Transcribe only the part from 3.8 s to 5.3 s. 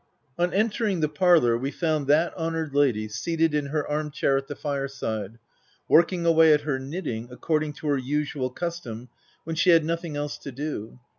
arm chair at the fire OF WILDFELL HALL. V